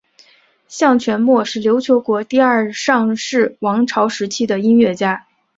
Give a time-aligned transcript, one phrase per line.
[0.67, 5.27] 向全谟是琉球国第二尚氏王朝时期的音乐家。